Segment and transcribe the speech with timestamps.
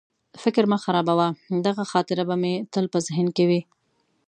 [0.43, 1.27] فکر مه خرابوه،
[1.65, 3.61] دغه خاطره به مې تل په ذهن کې وي.